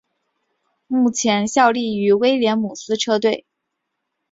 [0.87, 3.45] 目前效力于威廉姆斯车队。